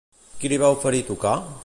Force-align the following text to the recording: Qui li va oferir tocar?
Qui 0.43 0.51
li 0.53 0.57
va 0.63 0.71
oferir 0.77 1.03
tocar? 1.11 1.35